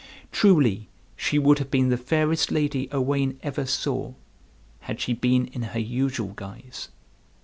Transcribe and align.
Truly 0.31 0.87
she 1.15 1.37
would 1.37 1.59
have 1.59 1.69
been 1.69 1.89
the 1.89 1.95
fairest 1.95 2.51
lady 2.51 2.89
Owain 2.91 3.39
ever 3.43 3.67
saw, 3.67 4.15
had 4.79 4.99
she 4.99 5.13
been 5.13 5.45
in 5.45 5.61
her 5.61 5.79
usual 5.79 6.33
guise. 6.35 6.89